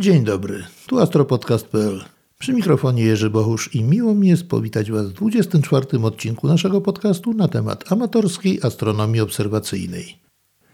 [0.00, 2.04] Dzień dobry, tu astropodcast.pl.
[2.38, 7.34] Przy mikrofonie Jerzy Bohusz i miło mi jest powitać Was w 24 odcinku naszego podcastu
[7.34, 10.18] na temat amatorskiej astronomii obserwacyjnej.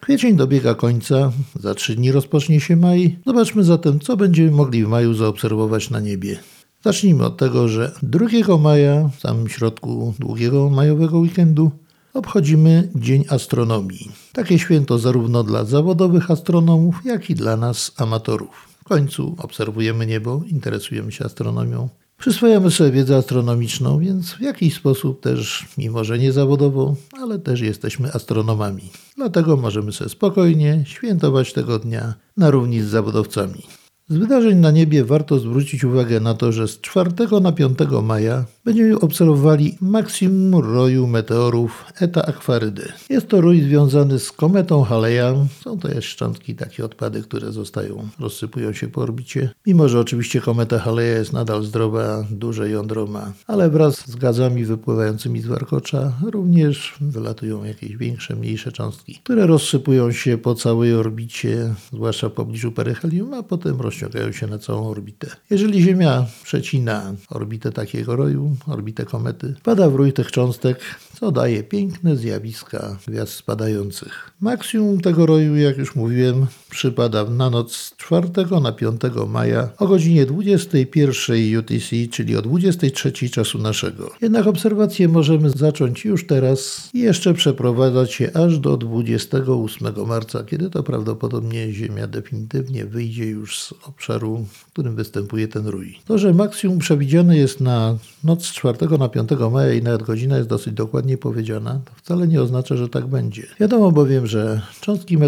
[0.01, 3.19] Kwiecień dobiega końca, za trzy dni rozpocznie się maj.
[3.27, 6.39] Zobaczmy zatem, co będziemy mogli w maju zaobserwować na niebie.
[6.85, 11.71] Zacznijmy od tego, że 2 maja, w samym środku długiego majowego weekendu,
[12.15, 14.11] obchodzimy Dzień Astronomii.
[14.33, 18.74] Takie święto zarówno dla zawodowych astronomów, jak i dla nas, amatorów.
[18.85, 21.89] W końcu obserwujemy niebo, interesujemy się astronomią.
[22.19, 27.61] Przyswajamy sobie wiedzę astronomiczną, więc w jakiś sposób też, mimo że nie zawodowo, ale też
[27.61, 28.83] jesteśmy astronomami.
[29.17, 33.63] Dlatego możemy sobie spokojnie świętować tego dnia na równi z zawodowcami.
[34.09, 37.11] Z wydarzeń na niebie warto zwrócić uwagę na to, że z 4
[37.41, 42.93] na 5 maja będziemy obserwowali maksimum roju meteorów Eta Aquarydy.
[43.11, 45.35] Jest to rój związany z kometą Haleja.
[45.65, 49.51] Są to jest szczątki, takie odpady, które zostają, rozsypują się po orbicie.
[49.67, 54.65] Mimo, że oczywiście kometa Haleja jest nadal zdrowa, duże jądro ma, ale wraz z gazami
[54.65, 61.75] wypływającymi z warkocza również wylatują jakieś większe, mniejsze cząstki, które rozsypują się po całej orbicie,
[61.93, 65.27] zwłaszcza w pobliżu peryhelium, a potem rozciągają się na całą orbitę.
[65.51, 70.81] Jeżeli Ziemia przecina orbitę takiego roju, orbitę komety, wpada w rój tych cząstek,
[71.21, 74.31] co daje piękne zjawiska gwiazd spadających.
[74.41, 78.29] Maksimum tego roju, jak już mówiłem, przypada na noc z 4
[78.63, 84.11] na 5 maja o godzinie 21 UTC, czyli o 23 czasu naszego.
[84.21, 90.71] Jednak obserwacje możemy zacząć już teraz i jeszcze przeprowadzać się aż do 28 marca, kiedy
[90.71, 95.99] to prawdopodobnie Ziemia definitywnie wyjdzie już z obszaru, w którym występuje ten rój.
[96.05, 100.37] To, że maksimum przewidziane jest na noc z 4 na 5 maja i nawet godzina
[100.37, 103.43] jest dosyć dokładnie powiedziana, to wcale nie oznacza, że tak będzie.
[103.61, 105.19] Wiadomo bowiem, że cząstki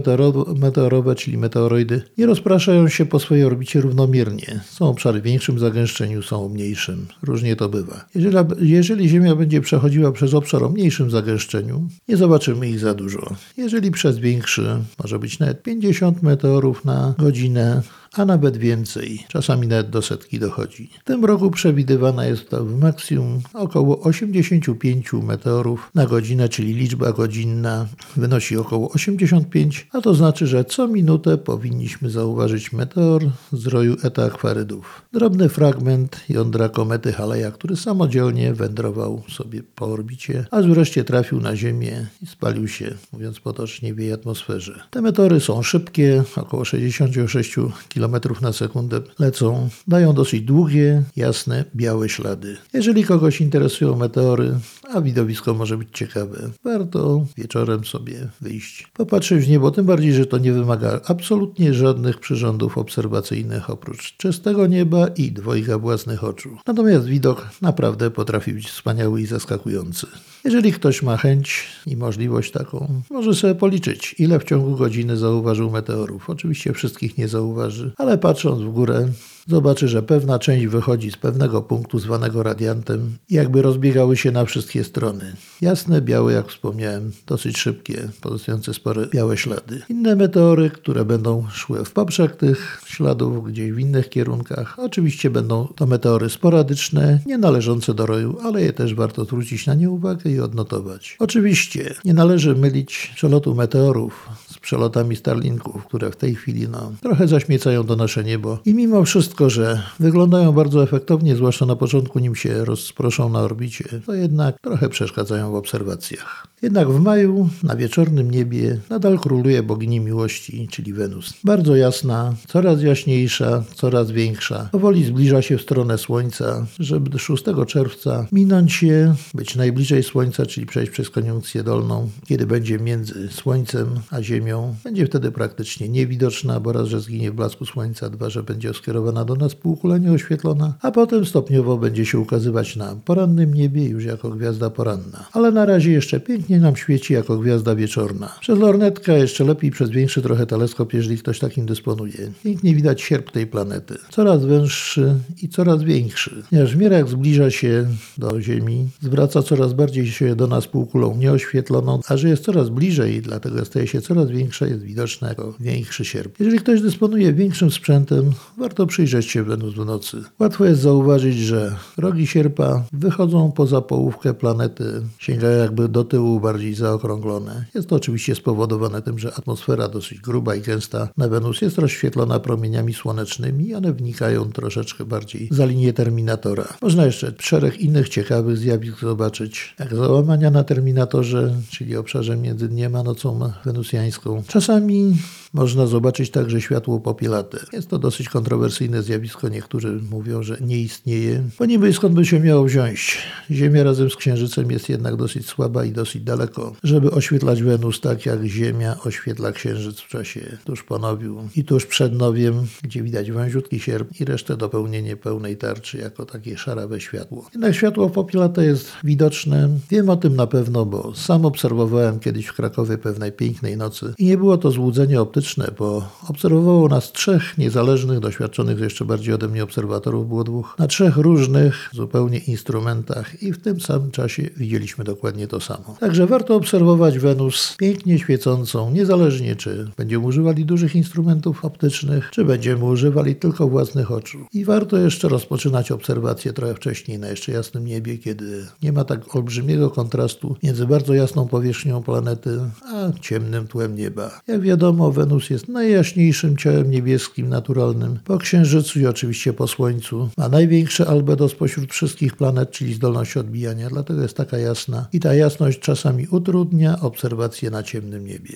[0.57, 4.61] meteorowe, czyli meteoroidy, nie rozpraszają się po swojej orbicie równomiernie.
[4.71, 7.07] Są obszary w większym zagęszczeniu, są mniejszym.
[7.23, 8.05] Różnie to bywa.
[8.15, 13.35] Jeżeli, jeżeli Ziemia będzie przechodziła przez obszar o mniejszym zagęszczeniu, nie zobaczymy ich za dużo.
[13.57, 14.69] Jeżeli przez większy,
[15.03, 17.83] może być nawet 50 meteorów na godzinę,
[18.19, 19.25] a nawet więcej.
[19.29, 20.91] Czasami nawet do setki dochodzi.
[21.01, 27.13] W tym roku przewidywana jest to w maksimum około 85 meteorów na godzinę, czyli liczba
[27.13, 33.23] godzinna wynosi około 85, a to znaczy, że co minutę powinniśmy zauważyć meteor
[33.53, 35.03] z roju Eta Aquarydów.
[35.13, 41.57] Drobny fragment jądra komety Haleja, który samodzielnie wędrował sobie po orbicie, aż wreszcie trafił na
[41.57, 44.83] Ziemię i spalił się, mówiąc potocznie, w jej atmosferze.
[44.91, 47.55] Te meteory są szybkie, około 66
[47.95, 52.57] km km na sekundę lecą, dają dosyć długie, jasne, białe ślady.
[52.73, 54.55] Jeżeli kogoś interesują meteory,
[54.95, 60.27] a widowisko może być ciekawe, warto wieczorem sobie wyjść, popatrzeć w niebo, tym bardziej, że
[60.27, 66.57] to nie wymaga absolutnie żadnych przyrządów obserwacyjnych oprócz czystego nieba i dwojga własnych oczu.
[66.67, 70.07] Natomiast widok naprawdę potrafi być wspaniały i zaskakujący.
[70.45, 75.71] Jeżeli ktoś ma chęć i możliwość taką, może sobie policzyć, ile w ciągu godziny zauważył
[75.71, 76.31] meteorów.
[76.31, 79.09] Oczywiście wszystkich nie zauważy, ale patrząc w górę,
[79.49, 84.85] zobaczy, że pewna część wychodzi z pewnego punktu zwanego radiantem jakby rozbiegały się na wszystkie
[84.85, 85.33] strony.
[85.61, 89.83] Jasne, białe, jak wspomniałem, dosyć szybkie, pozostające spore białe ślady.
[89.89, 95.67] Inne meteory, które będą szły w poprzek tych śladów, gdzieś w innych kierunkach, oczywiście będą
[95.67, 100.31] to meteory sporadyczne, nie należące do roju, ale je też warto zwrócić na nie uwagę
[100.31, 101.17] i odnotować.
[101.19, 104.29] Oczywiście nie należy mylić przelotu meteorów
[104.67, 109.37] przelotami Starlinków, które w tej chwili no, trochę zaśmiecają do nasze niebo i mimo wszystko
[109.37, 114.61] wszystko, że wyglądają bardzo efektownie, zwłaszcza na początku, nim się rozproszą na orbicie, to jednak
[114.61, 116.47] trochę przeszkadzają w obserwacjach.
[116.63, 121.35] Jednak w maju na wieczornym niebie nadal króluje bogini miłości, czyli Wenus.
[121.45, 124.69] Bardzo jasna, coraz jaśniejsza, coraz większa.
[124.73, 130.67] Powoli zbliża się w stronę Słońca, żeby 6 czerwca minąć je, być najbliżej Słońca, czyli
[130.67, 134.56] przejść przez koniunkcję dolną, kiedy będzie między Słońcem a Ziemią.
[134.85, 139.25] Będzie wtedy praktycznie niewidoczna, bo raz, że zginie w blasku Słońca, dwa, że będzie skierowana
[139.25, 144.31] do nas półkula nieoświetlona, a potem stopniowo będzie się ukazywać na porannym niebie już jako
[144.31, 145.29] gwiazda poranna.
[145.33, 148.35] Ale na razie jeszcze pięknie nam świeci jako gwiazda wieczorna.
[148.41, 152.33] Przez lornetkę, jeszcze lepiej przez większy trochę teleskop, jeżeli ktoś takim dysponuje.
[152.45, 153.95] Pięknie widać sierp tej planety.
[154.11, 156.43] Coraz węższy i coraz większy.
[156.51, 157.87] Ponieważ w miarę jak zbliża się
[158.19, 163.23] do Ziemi, zwraca coraz bardziej się do nas półkulą nieoświetloną, a że jest coraz bliżej,
[163.23, 166.41] dlatego staje się coraz większy większa jest widoczna jako większy sierp.
[166.41, 170.25] Jeżeli ktoś dysponuje większym sprzętem, warto przyjrzeć się Wenus w nocy.
[170.39, 174.85] Łatwo jest zauważyć, że rogi sierpa wychodzą poza połówkę planety,
[175.19, 177.65] sięgają jakby do tyłu bardziej zaokrąglone.
[177.75, 182.41] Jest to oczywiście spowodowane tym, że atmosfera dosyć gruba i gęsta na Wenus jest rozświetlona
[182.41, 186.65] promieniami słonecznymi i one wnikają troszeczkę bardziej za linię terminatora.
[186.83, 192.97] Można jeszcze szereg innych ciekawych zjawisk zobaczyć, jak załamania na terminatorze, czyli obszarze między dniem
[192.97, 194.36] a nocą wenusjańską.
[194.49, 195.17] Czasami
[195.57, 197.59] można zobaczyć także światło popielate.
[197.73, 199.49] Jest to dosyć kontrowersyjne zjawisko.
[199.49, 203.19] Niektórzy mówią, że nie istnieje, bo niby skąd by się miało wziąć.
[203.51, 208.27] Ziemia razem z Księżycem jest jednak dosyć słaba i dosyć daleko, żeby oświetlać Wenus tak
[208.27, 213.33] jak Ziemia oświetla Księżyc w czasie tuż po nowiu i tuż przed nowiem, gdzie widać
[213.33, 217.49] wąziutki sierp i resztę dopełnienie pełnej tarczy jako takie szarawe światło.
[217.53, 219.69] Jednak światło popielate jest widoczne.
[219.91, 224.25] Wiem o tym na pewno, bo sam obserwowałem kiedyś w Krakowie pewnej pięknej nocy i
[224.25, 225.46] nie było to złudzenie optyczne
[225.79, 231.17] bo obserwowało nas trzech niezależnych, doświadczonych jeszcze bardziej ode mnie obserwatorów, było dwóch, na trzech
[231.17, 235.97] różnych zupełnie instrumentach i w tym samym czasie widzieliśmy dokładnie to samo.
[236.01, 242.85] Także warto obserwować Wenus pięknie świecącą, niezależnie czy będziemy używali dużych instrumentów optycznych, czy będziemy
[242.85, 244.39] używali tylko własnych oczu.
[244.53, 249.37] I warto jeszcze rozpoczynać obserwacje trochę wcześniej, na jeszcze jasnym niebie, kiedy nie ma tak
[249.37, 252.61] olbrzymiego kontrastu między bardzo jasną powierzchnią planety,
[252.93, 254.41] a ciemnym tłem nieba.
[254.47, 260.29] Jak wiadomo, Wenus jest najjaśniejszym ciałem niebieskim naturalnym po Księżycu i oczywiście po Słońcu.
[260.39, 265.09] Ma największe albedo spośród wszystkich planet, czyli zdolność odbijania, dlatego jest taka jasna.
[265.13, 268.55] I ta jasność czasami utrudnia obserwacje na ciemnym niebie.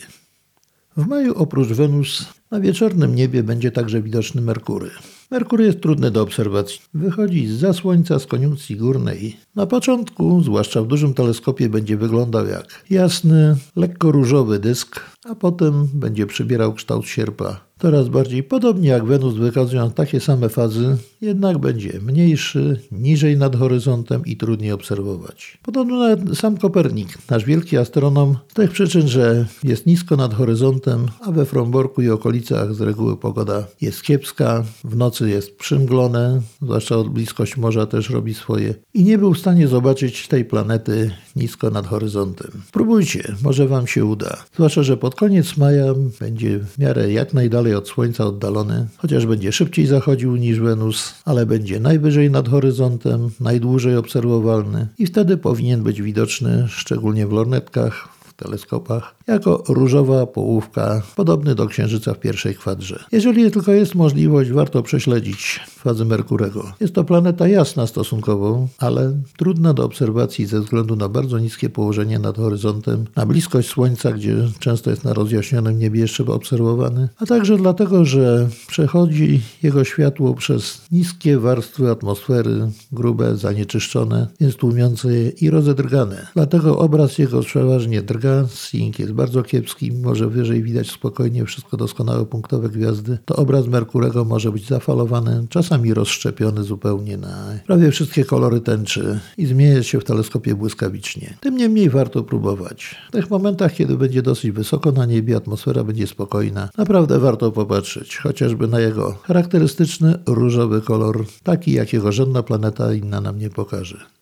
[0.97, 4.91] W maju oprócz Wenus na wieczornym niebie będzie także widoczny Merkury.
[5.31, 6.81] Merkury jest trudny do obserwacji.
[6.95, 9.37] Wychodzi za Słońca z koniunkcji górnej.
[9.57, 15.89] Na początku, zwłaszcza w dużym teleskopie, będzie wyglądał jak jasny, lekko różowy dysk, a potem
[15.95, 17.70] będzie przybierał kształt sierpa.
[17.83, 24.23] Coraz bardziej podobnie jak Wenus wykazują takie same fazy, jednak będzie mniejszy, niżej nad horyzontem
[24.27, 25.59] i trudniej obserwować.
[25.63, 31.07] Podobno nawet sam Kopernik, nasz wielki astronom, z tych przyczyn, że jest nisko nad horyzontem,
[31.21, 37.05] a we Fromborku i okolicach z reguły pogoda jest kiepska, w nocy jest przymglone, zwłaszcza
[37.05, 41.87] bliskość morza też robi swoje i nie był w stanie zobaczyć tej planety nisko nad
[41.87, 42.51] horyzontem.
[42.69, 44.45] Spróbujcie, może Wam się uda.
[44.55, 49.53] Zwłaszcza, że pod koniec maja będzie w miarę jak najdalej od Słońca oddalony, chociaż będzie
[49.53, 56.03] szybciej zachodził niż Wenus, ale będzie najwyżej nad horyzontem, najdłużej obserwowalny i wtedy powinien być
[56.03, 58.09] widoczny, szczególnie w lornetkach,
[58.41, 63.05] teleskopach jako różowa połówka, podobny do Księżyca w pierwszej kwadrze.
[63.13, 66.73] Jeżeli tylko jest możliwość, warto prześledzić fazę Merkurego.
[66.81, 72.19] Jest to planeta jasna stosunkowo, ale trudna do obserwacji ze względu na bardzo niskie położenie
[72.19, 77.57] nad horyzontem, na bliskość Słońca, gdzie często jest na rozjaśnionym niebie jeszcze obserwowany, a także
[77.57, 85.51] dlatego, że przechodzi jego światło przez niskie warstwy atmosfery, grube, zanieczyszczone, jest tłumiące je i
[85.51, 86.27] rozedrgane.
[86.35, 91.77] Dlatego obraz jego przeważnie drga Sync jest bardzo kiepski, mimo że wyżej widać spokojnie wszystko
[91.77, 98.25] doskonałe punktowe gwiazdy, to obraz Merkurego może być zafalowany, czasami rozszczepiony zupełnie na prawie wszystkie
[98.25, 101.35] kolory tęczy i zmieniać się w teleskopie błyskawicznie.
[101.41, 102.97] Tym niemniej warto próbować.
[103.09, 108.17] W tych momentach, kiedy będzie dosyć wysoko na niebie, atmosfera będzie spokojna, naprawdę warto popatrzeć,
[108.17, 114.20] chociażby na jego charakterystyczny różowy kolor, taki jakiego żadna planeta inna nam nie pokaże.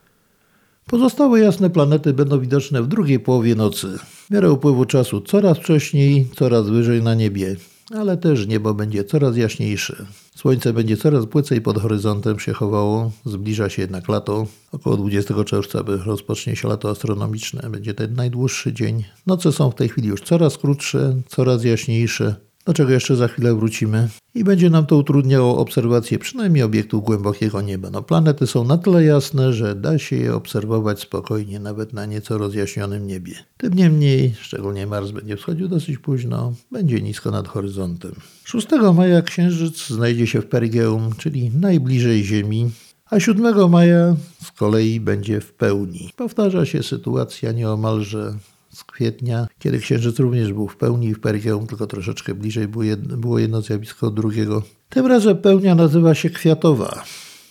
[0.88, 3.98] Pozostałe jasne planety będą widoczne w drugiej połowie nocy.
[3.98, 7.56] W miarę upływu czasu coraz wcześniej, coraz wyżej na niebie,
[7.94, 10.06] ale też niebo będzie coraz jaśniejsze.
[10.36, 14.46] Słońce będzie coraz płycej pod horyzontem się chowało, zbliża się jednak lato.
[14.72, 19.04] Około 20 czerwca rozpocznie się lato astronomiczne, będzie ten najdłuższy dzień.
[19.26, 23.54] Noce są w tej chwili już coraz krótsze, coraz jaśniejsze do czego jeszcze za chwilę
[23.54, 24.08] wrócimy.
[24.34, 27.90] I będzie nam to utrudniało obserwację przynajmniej obiektów głębokiego nieba.
[27.90, 32.38] No, planety są na tyle jasne, że da się je obserwować spokojnie, nawet na nieco
[32.38, 33.32] rozjaśnionym niebie.
[33.56, 38.12] Tym niemniej, szczególnie Mars będzie wschodził dosyć późno, będzie nisko nad horyzontem.
[38.44, 42.70] 6 maja Księżyc znajdzie się w Perigeum, czyli najbliżej Ziemi,
[43.10, 46.10] a 7 maja z kolei będzie w pełni.
[46.16, 48.34] Powtarza się sytuacja nieomalże
[48.78, 53.16] z kwietnia, kiedy księżyc również był w pełni w Perigeum, tylko troszeczkę bliżej było jedno,
[53.16, 54.62] było jedno zjawisko od drugiego.
[54.88, 57.04] Tym razem pełnia nazywa się kwiatowa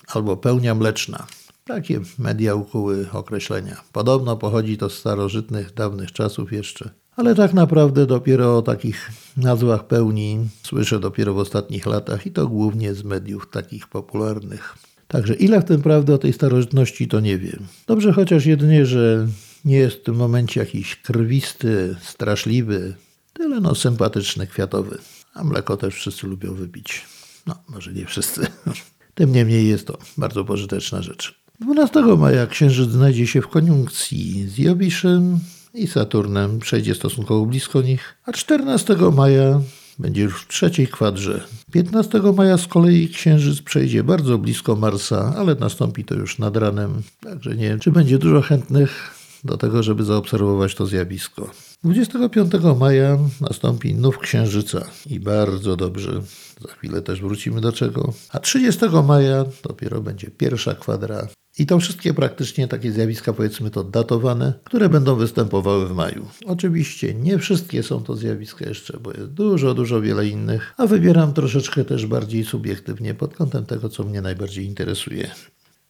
[0.08, 1.28] albo pełnia mleczna.
[1.66, 3.82] Takie media ukuły określenia.
[3.92, 6.90] Podobno pochodzi to z starożytnych, dawnych czasów jeszcze.
[7.16, 12.48] Ale tak naprawdę dopiero o takich nazwach pełni słyszę dopiero w ostatnich latach i to
[12.48, 14.78] głównie z mediów takich popularnych.
[15.08, 17.60] Także ile w tym prawdy o tej starożytności to nie wiem.
[17.88, 19.28] Dobrze chociaż jedynie, że
[19.66, 22.96] nie jest w tym momencie jakiś krwisty, straszliwy,
[23.38, 24.98] Tyle no sympatyczny, kwiatowy.
[25.34, 27.06] A mleko też wszyscy lubią wypić.
[27.48, 28.48] No, może nie wszyscy.
[29.16, 31.40] Tym niemniej jest to bardzo pożyteczna rzecz.
[31.60, 35.40] 12 maja Księżyc znajdzie się w koniunkcji z Jowiszem
[35.74, 39.62] i Saturnem, przejdzie stosunkowo blisko nich, a 14 maja
[40.00, 41.44] będzie już w trzeciej kwadrze.
[41.72, 47.02] 15 maja z kolei Księżyc przejdzie bardzo blisko Marsa, ale nastąpi to już nad ranem,
[47.22, 49.17] także nie wiem, czy będzie dużo chętnych
[49.48, 51.52] do tego, żeby zaobserwować to zjawisko.
[51.84, 56.22] 25 maja nastąpi nów księżyca i bardzo dobrze.
[56.62, 58.14] Za chwilę też wrócimy do czego.
[58.30, 61.28] A 30 maja dopiero będzie pierwsza kwadra.
[61.60, 66.28] I to wszystkie praktycznie takie zjawiska, powiedzmy to datowane, które będą występowały w maju.
[66.46, 71.34] Oczywiście nie wszystkie są to zjawiska jeszcze, bo jest dużo, dużo wiele innych, a wybieram
[71.34, 75.32] troszeczkę też bardziej subiektywnie pod kątem tego, co mnie najbardziej interesuje.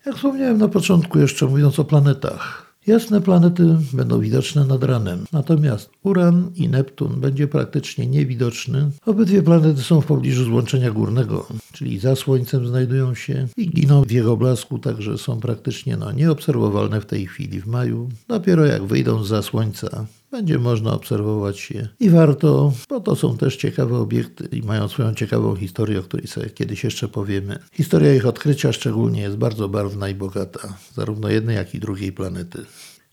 [0.05, 5.89] Jak wspomniałem na początku, jeszcze mówiąc o planetach, Jasne planety będą widoczne nad ranem, natomiast
[6.03, 8.91] Uran i Neptun będzie praktycznie niewidoczny.
[9.05, 14.11] Obydwie planety są w pobliżu złączenia górnego, czyli za Słońcem znajdują się i giną w
[14.11, 18.09] jego blasku, także są praktycznie no, nieobserwowalne w tej chwili w maju.
[18.27, 23.57] Dopiero jak wyjdą za Słońca, będzie można obserwować je i warto, bo to są też
[23.57, 27.59] ciekawe obiekty i mają swoją ciekawą historię, o której sobie kiedyś jeszcze powiemy.
[27.73, 32.65] Historia ich odkrycia szczególnie jest bardzo barwna i bogata, zarówno jednej, jak i drugiej planety.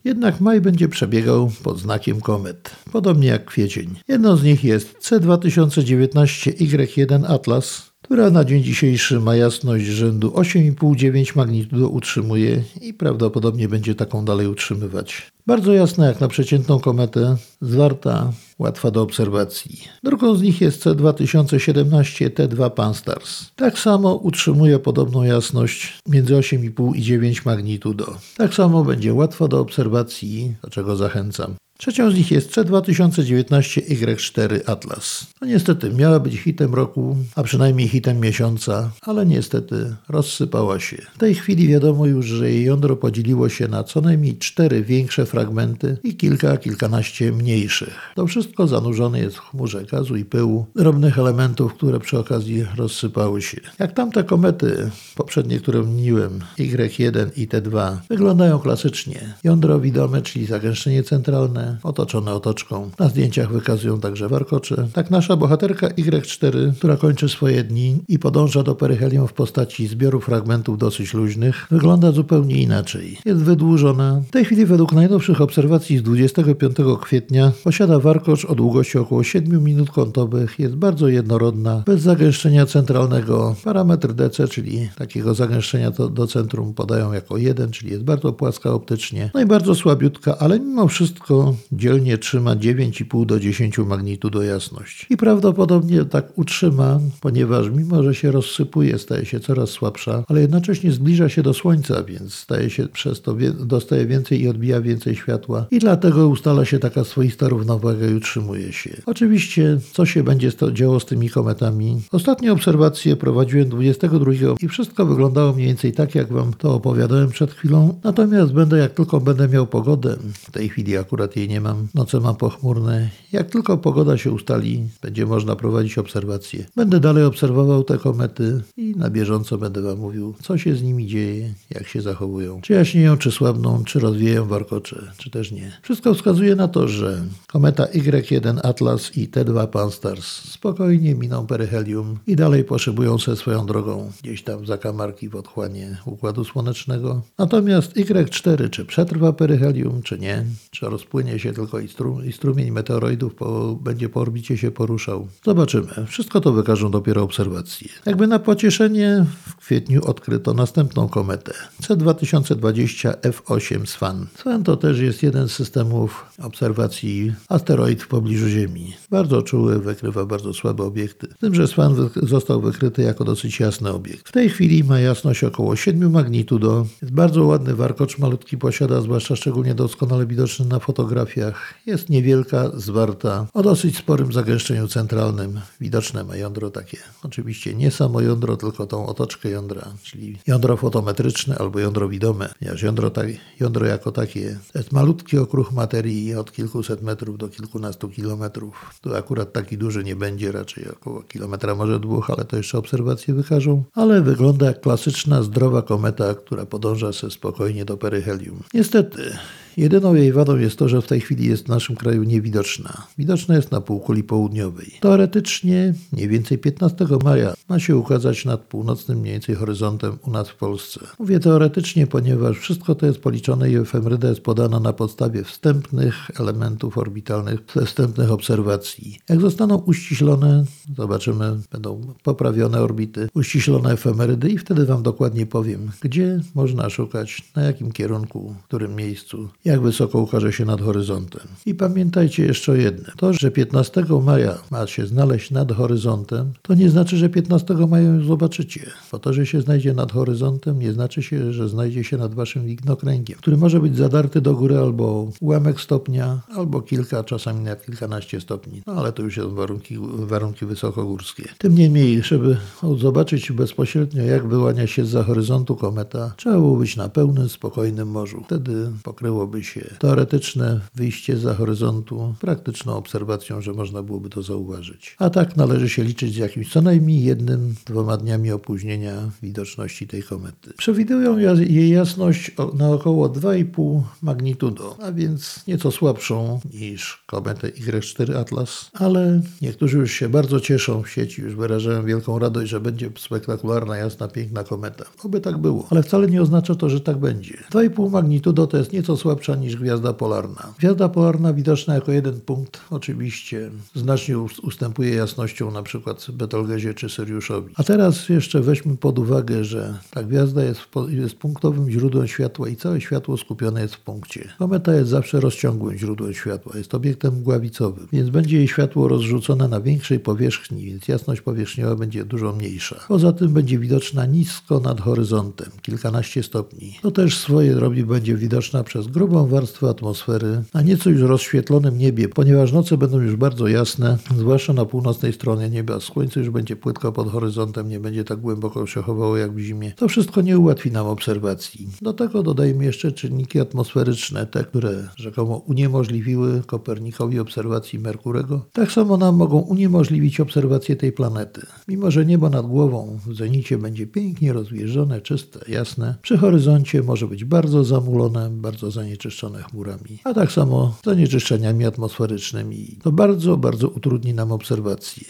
[0.03, 3.95] Jednak maj będzie przebiegał pod znakiem komet, podobnie jak kwiecień.
[4.07, 11.89] Jedną z nich jest C2019Y1 Atlas, która na dzień dzisiejszy ma jasność rzędu 8,5-9 magnitudo
[11.89, 15.31] utrzymuje i prawdopodobnie będzie taką dalej utrzymywać.
[15.47, 19.81] Bardzo jasna jak na przeciętną kometę, zwarta, łatwa do obserwacji.
[20.03, 23.51] Drugą z nich jest C2017 T2 Pan-STARRS.
[23.55, 28.17] Tak samo utrzymuje podobną jasność między 8,5 i 9 magnitudo.
[28.37, 31.55] Tak samo będzie łatwa do obserwacji, do czego zachęcam.
[31.77, 35.27] Trzecią z nich jest C2019Y4 Atlas.
[35.41, 40.97] No niestety miała być hitem roku, a przynajmniej hitem miesiąca, ale niestety rozsypała się.
[41.15, 45.25] W tej chwili wiadomo już, że jej jądro podzieliło się na co najmniej cztery większe
[45.25, 48.13] fragmenty i kilka, kilkanaście mniejszych.
[48.15, 53.41] To wszystko zanurzone jest w chmurze gazu i pyłu, drobnych elementów, które przy okazji rozsypały
[53.41, 53.61] się.
[53.79, 59.33] Jak tamte komety, poprzednie, które wymieniłem, Y1 i T2, wyglądają klasycznie.
[59.43, 62.89] Jądro widome, czyli zagęszczenie centralne, otoczone otoczką.
[62.99, 64.87] Na zdjęciach wykazują także warkocze.
[64.93, 70.19] Tak nasza bohaterka Y4, która kończy swoje dni i podąża do peryhelium w postaci zbioru
[70.21, 73.17] fragmentów dosyć luźnych, wygląda zupełnie inaczej.
[73.25, 74.21] Jest wydłużona.
[74.27, 79.63] W tej chwili według najnowszych obserwacji z 25 kwietnia posiada warkocz o długości około 7
[79.63, 83.55] minut kątowych, jest bardzo jednorodna, bez zagęszczenia centralnego.
[83.63, 88.71] Parametr DC, czyli takiego zagęszczenia do, do centrum podają jako 1, czyli jest bardzo płaska
[88.71, 89.31] optycznie.
[89.33, 95.05] No i bardzo słabiutka, ale mimo wszystko dzielnie trzyma 9,5 do 10 magnitudo jasność.
[95.09, 100.91] I prawdopodobnie tak utrzyma, ponieważ mimo, że się rozsypuje, staje się coraz słabsza, ale jednocześnie
[100.91, 105.65] zbliża się do Słońca, więc staje się przez to, dostaje więcej i odbija więcej światła
[105.71, 109.01] i dlatego ustala się taka swoista równowaga i utrzymuje się.
[109.05, 112.01] Oczywiście, co się będzie działo z tymi kometami?
[112.11, 114.31] Ostatnie obserwacje prowadziłem 22
[114.61, 117.99] i wszystko wyglądało mniej więcej tak, jak Wam to opowiadałem przed chwilą.
[118.03, 122.19] Natomiast będę, jak tylko będę miał pogodę, w tej chwili akurat jej nie mam, noce
[122.19, 123.09] mam pochmurne.
[123.31, 126.65] Jak tylko pogoda się ustali, będzie można prowadzić obserwacje.
[126.75, 131.07] Będę dalej obserwował te komety i na bieżąco będę Wam mówił, co się z nimi
[131.07, 132.61] dzieje, jak się zachowują.
[132.61, 135.71] Czy jaśnieją, czy słabną, czy rozwijają warkocze, czy też nie.
[135.81, 142.35] Wszystko wskazuje na to, że kometa Y1 Atlas i T2 Pan-STARRS spokojnie miną peryhelium i
[142.35, 147.21] dalej poszybują se swoją drogą gdzieś tam w zakamarki w otchłanie Układu Słonecznego.
[147.37, 152.71] Natomiast Y4 czy przetrwa peryhelium, czy nie, czy rozpłynie się tylko i, strum, i strumień
[152.71, 155.27] meteoroidów po, będzie po orbicie się poruszał.
[155.45, 155.87] Zobaczymy.
[156.07, 157.87] Wszystko to wykażą dopiero obserwacje.
[158.05, 164.27] Jakby na pocieszenie w kwietniu odkryto następną kometę C2020 F8 Swan.
[164.35, 168.93] Swan to też jest jeden z systemów obserwacji asteroid w pobliżu Ziemi.
[169.09, 171.27] Bardzo czuły, wykrywa bardzo słabe obiekty.
[171.37, 174.29] Z tym, że Swan został wykryty jako dosyć jasny obiekt.
[174.29, 176.85] W tej chwili ma jasność około 7 magnitudo.
[177.01, 182.71] Jest bardzo ładny warkocz, malutki posiada, zwłaszcza szczególnie doskonale widoczny na fotografii fotografiach jest niewielka,
[182.73, 185.59] zwarta, o dosyć sporym zagęszczeniu centralnym.
[185.81, 191.57] Widoczne ma jądro takie, oczywiście nie samo jądro, tylko tą otoczkę jądra, czyli jądro fotometryczne
[191.57, 193.27] albo jądro widome, ponieważ jądro, tak,
[193.59, 198.99] jądro jako takie to jest malutki okruch materii od kilkuset metrów do kilkunastu kilometrów.
[199.01, 203.33] Tu akurat taki duży nie będzie, raczej około kilometra, może dwóch, ale to jeszcze obserwacje
[203.33, 203.83] wykażą.
[203.93, 208.59] Ale wygląda jak klasyczna, zdrowa kometa, która podąża se spokojnie do peryhelium.
[208.73, 209.37] Niestety,
[209.77, 213.07] Jedyną jej wadą jest to, że w tej chwili jest w naszym kraju niewidoczna.
[213.17, 214.91] Widoczna jest na półkuli południowej.
[214.99, 220.49] Teoretycznie mniej więcej 15 maja ma się ukazać nad północnym mniej więcej horyzontem u nas
[220.49, 220.99] w Polsce.
[221.19, 226.97] Mówię teoretycznie, ponieważ wszystko to jest policzone i efemeryda jest podana na podstawie wstępnych elementów
[226.97, 229.19] orbitalnych, wstępnych obserwacji.
[229.29, 230.65] Jak zostaną uściślone,
[230.97, 237.61] zobaczymy, będą poprawione orbity, uściślone efemerydy i wtedy Wam dokładnie powiem, gdzie można szukać, na
[237.61, 241.41] jakim kierunku, w którym miejscu, jak wysoko ukaże się nad horyzontem.
[241.65, 243.11] I pamiętajcie jeszcze o jednym.
[243.17, 248.07] To, że 15 maja ma się znaleźć nad horyzontem, to nie znaczy, że 15 maja
[248.07, 248.81] ją zobaczycie.
[249.11, 252.65] Bo to, że się znajdzie nad horyzontem, nie znaczy się, że znajdzie się nad Waszym
[252.65, 258.41] widnokręgiem, który może być zadarty do góry albo ułamek stopnia, albo kilka, czasami nawet kilkanaście
[258.41, 258.81] stopni.
[258.87, 261.43] No ale to już są warunki, warunki wysokogórskie.
[261.57, 262.57] Tym niemniej, żeby
[262.97, 268.43] zobaczyć bezpośrednio, jak wyłania się za horyzontu kometa, trzeba było być na pełnym, spokojnym morzu.
[268.45, 275.15] Wtedy pokryłoby się teoretyczne wyjście za horyzontu praktyczną obserwacją, że można byłoby to zauważyć.
[275.19, 280.23] A tak należy się liczyć z jakimś co najmniej jednym, dwoma dniami opóźnienia widoczności tej
[280.23, 280.73] komety.
[280.77, 288.91] Przewidują jej jasność na około 2,5 magnitudo, a więc nieco słabszą niż kometę Y4 Atlas,
[288.93, 293.97] ale niektórzy już się bardzo cieszą w sieci, już wyrażają wielką radość, że będzie spektakularna,
[293.97, 295.05] jasna, piękna kometa.
[295.23, 297.57] Oby tak było, ale wcale nie oznacza to, że tak będzie.
[297.71, 300.73] 2,5 magnitudo to jest nieco słabsza niż gwiazda polarna.
[300.79, 307.73] Gwiazda polarna widoczna jako jeden punkt oczywiście znacznie ustępuje jasnością na przykład Betelgezie czy Syriuszowi.
[307.75, 312.75] A teraz jeszcze weźmy pod uwagę, że ta gwiazda jest, jest punktowym źródłem światła i
[312.75, 314.49] całe światło skupione jest w punkcie.
[314.59, 319.81] Kometa jest zawsze rozciągłym źródłem światła, jest obiektem mgławicowym, więc będzie jej światło rozrzucone na
[319.81, 322.99] większej powierzchni, więc jasność powierzchniowa będzie dużo mniejsza.
[323.07, 326.99] Poza tym będzie widoczna nisko nad horyzontem, kilkanaście stopni.
[327.01, 332.29] To też swoje robi będzie widoczna przez grubą warstwę atmosfery, a nieco już rozświetlonym niebie,
[332.29, 335.99] ponieważ noce będą już bardzo jasne, zwłaszcza na północnej stronie nieba.
[335.99, 339.91] Słońce już będzie płytko pod horyzontem, nie będzie tak głęboko się chowało jak w zimie.
[339.91, 341.87] To wszystko nie ułatwi nam obserwacji.
[342.01, 348.65] Do tego dodajmy jeszcze czynniki atmosferyczne, te, które rzekomo uniemożliwiły Kopernikowi obserwacji Merkurego.
[348.73, 351.61] Tak samo nam mogą uniemożliwić obserwację tej planety.
[351.87, 357.27] Mimo, że niebo nad głową w zenicie będzie pięknie rozwieżone, czyste, jasne, przy horyzoncie może
[357.27, 359.24] być bardzo zamulone, bardzo zanieczyszczone
[359.69, 362.99] chmurami, a tak samo zanieczyszczeniami atmosferycznymi.
[363.03, 365.23] To bardzo, bardzo utrudni nam obserwację.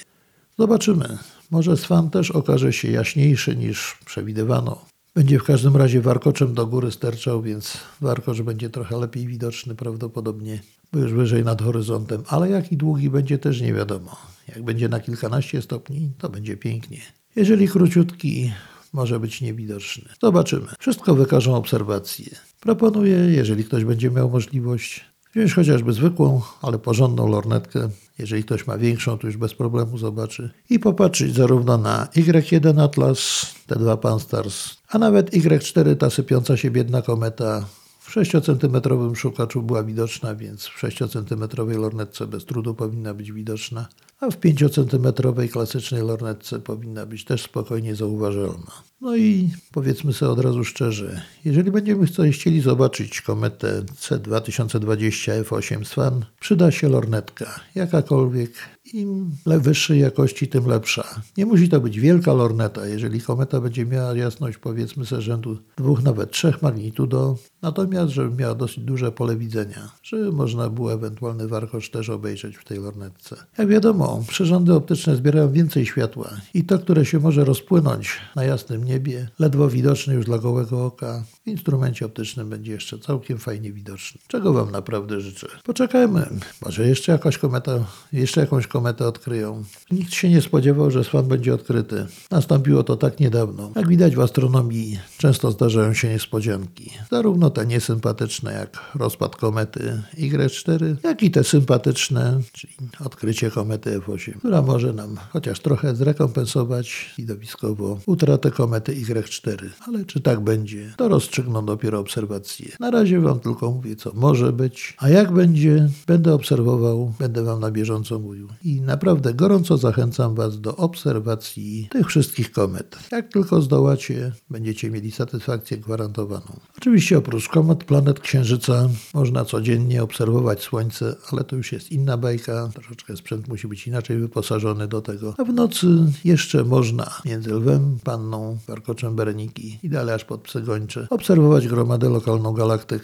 [0.60, 1.18] Zobaczymy.
[1.52, 4.86] Może Swan też okaże się jaśniejszy niż przewidywano.
[5.16, 10.60] Będzie w każdym razie warkoczem do góry sterczał, więc warkocz będzie trochę lepiej widoczny prawdopodobnie,
[10.94, 14.16] bo już wyżej nad horyzontem, ale jaki długi będzie też nie wiadomo.
[14.48, 17.02] Jak będzie na kilkanaście stopni, to będzie pięknie.
[17.36, 18.52] Jeżeli króciutki,
[18.96, 20.10] może być niewidoczny.
[20.22, 20.68] Zobaczymy.
[20.80, 22.36] Wszystko wykażą obserwacje.
[22.60, 25.06] Proponuję, jeżeli ktoś będzie miał możliwość,
[25.36, 27.90] wziąć chociażby zwykłą, ale porządną lornetkę.
[28.20, 30.50] Jeżeli ktoś ma większą, to już bez problemu zobaczy.
[30.70, 37.02] I popatrzeć zarówno na Y1 Atlas, T2 Pan-STARRS, a nawet Y4, ta sypiąca się biedna
[37.02, 37.66] kometa,
[38.00, 43.88] w 6-centymetrowym szukaczu była widoczna, więc w 6-centymetrowej lornetce bez trudu powinna być widoczna,
[44.20, 48.72] a w 5-centymetrowej klasycznej lornetce powinna być też spokojnie zauważalna.
[49.02, 56.26] No i powiedzmy sobie od razu szczerze, jeżeli będziemy chcieli zobaczyć kometę C2020 F8 Swan,
[56.40, 58.52] przyda się lornetka, jakakolwiek,
[58.94, 61.22] im wyższej jakości, tym lepsza.
[61.38, 62.88] Nie musi to być wielka lorneta.
[62.88, 68.56] Jeżeli kometa będzie miała jasność powiedzmy ze rzędu dwóch, nawet trzech magnitudo, natomiast żeby miała
[68.56, 73.36] dosyć duże pole widzenia, żeby można było ewentualny warkocz też obejrzeć w tej lornetce.
[73.58, 78.84] Jak wiadomo, przyrządy optyczne zbierają więcej światła i to, które się może rozpłynąć na jasnym
[78.84, 84.22] niebie, ledwo widoczne już dla gołego oka, w instrumencie optycznym będzie jeszcze całkiem fajnie widoczny.
[84.28, 85.48] Czego Wam naprawdę życzę.
[85.64, 86.28] Poczekajmy.
[86.62, 89.64] Może jeszcze jakaś kometa, jeszcze jakąś kometę odkryją.
[89.92, 92.06] Nikt się nie spodziewał, że Swan będzie odkryty.
[92.32, 93.72] Nastąpiło to tak niedawno.
[93.76, 96.92] Jak widać w astronomii często zdarzają się niespodzianki.
[97.12, 102.74] Zarówno te niesympatyczne jak rozpad komety Y4, jak i te sympatyczne, czyli
[103.06, 109.70] odkrycie komety F8, która może nam chociaż trochę zrekompensować widowiskowo utratę komety Y4.
[109.88, 112.72] Ale czy tak będzie, to rozstrzygną dopiero obserwacje.
[112.80, 117.60] Na razie Wam tylko mówię, co może być, a jak będzie, będę obserwował, będę Wam
[117.60, 122.98] na bieżąco mówił i naprawdę gorąco zachęcam Was do obserwacji tych wszystkich komet.
[123.12, 126.60] Jak tylko zdołacie, będziecie mieli satysfakcję gwarantowaną.
[126.78, 132.70] Oczywiście oprócz komet, planet Księżyca można codziennie obserwować Słońce, ale to już jest inna bajka.
[132.74, 135.34] Troszeczkę sprzęt musi być inaczej wyposażony do tego.
[135.38, 135.88] A w nocy
[136.26, 141.25] jeszcze można między lwem, panną, warkoczem Bereniki i dalej aż pod Psygończe obserwować
[141.68, 143.04] gromadę lokalną galaktyk,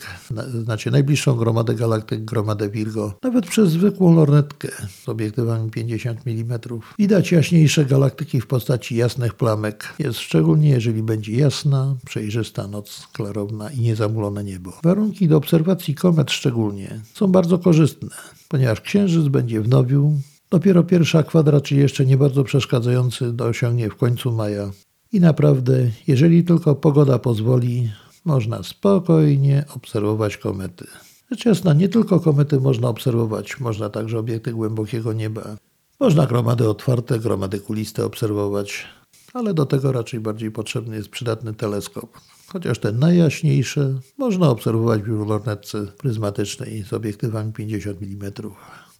[0.63, 3.13] znaczy najbliższą gromadę galaktyk, gromadę Virgo.
[3.23, 4.67] Nawet przez zwykłą lornetkę
[5.03, 6.59] z obiektywami 50 mm
[6.99, 9.93] widać jaśniejsze galaktyki w postaci jasnych plamek.
[9.99, 14.73] Jest szczególnie, jeżeli będzie jasna, przejrzysta noc, klarowna i niezamulone niebo.
[14.83, 18.09] Warunki do obserwacji komet szczególnie są bardzo korzystne,
[18.47, 20.13] ponieważ Księżyc będzie w nowiu,
[20.51, 24.71] Dopiero pierwsza kwadrat, czyli jeszcze nie bardzo przeszkadzający, osiągnie w końcu maja.
[25.13, 27.89] I naprawdę, jeżeli tylko pogoda pozwoli,
[28.25, 30.87] można spokojnie obserwować komety.
[31.31, 35.57] Rzecz jasna, nie tylko komety można obserwować, można także obiekty głębokiego nieba.
[35.99, 38.85] Można gromady otwarte, gromady kuliste obserwować,
[39.33, 42.19] ale do tego raczej bardziej potrzebny jest przydatny teleskop.
[42.47, 48.31] Chociaż te najjaśniejsze można obserwować w lornetce pryzmatycznej z obiektywami 50 mm.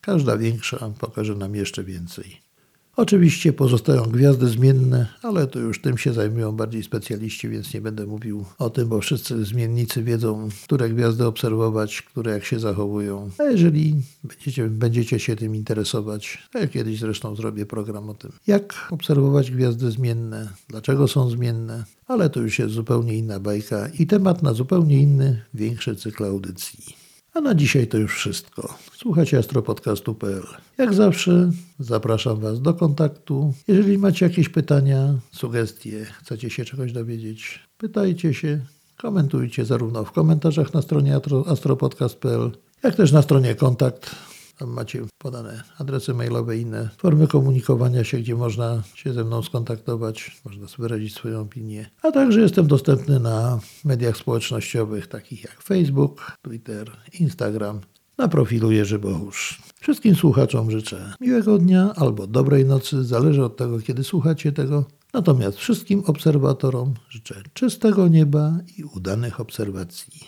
[0.02, 2.51] Każda większa pokaże nam jeszcze więcej.
[2.96, 8.06] Oczywiście pozostają gwiazdy zmienne, ale to już tym się zajmują bardziej specjaliści, więc nie będę
[8.06, 13.30] mówił o tym, bo wszyscy zmiennicy wiedzą, które gwiazdy obserwować, które jak się zachowują.
[13.38, 18.32] A jeżeli będziecie, będziecie się tym interesować, to ja kiedyś zresztą zrobię program o tym,
[18.48, 24.08] jak obserwować gwiazdy zmienne, dlaczego są zmienne, ale to już jest zupełnie inna bajka i
[24.08, 27.01] temat na zupełnie inny, większy cykl audycji.
[27.34, 28.78] A na dzisiaj to już wszystko.
[28.94, 30.44] Słuchajcie astropodcastu.pl.
[30.78, 33.54] Jak zawsze zapraszam Was do kontaktu.
[33.68, 38.62] Jeżeli macie jakieś pytania, sugestie, chcecie się czegoś dowiedzieć, pytajcie się,
[38.98, 42.52] komentujcie zarówno w komentarzach na stronie astropodcast.pl,
[42.84, 44.16] jak też na stronie kontakt
[44.62, 49.42] tam macie podane adresy mailowe i inne formy komunikowania się, gdzie można się ze mną
[49.44, 51.90] skontaktować, można wyrazić swoją opinię.
[52.02, 57.82] A także jestem dostępny na mediach społecznościowych takich jak Facebook, Twitter, Instagram,
[58.18, 59.62] na profilu Jerzy Bohusz.
[59.80, 64.86] Wszystkim słuchaczom życzę miłego dnia albo dobrej nocy, zależy od tego, kiedy słuchacie tego.
[65.14, 70.20] Natomiast wszystkim obserwatorom życzę czystego nieba i udanych obserwacji.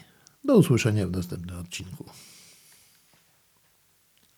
[0.44, 2.06] Do usłyszenia w następnym odcinku.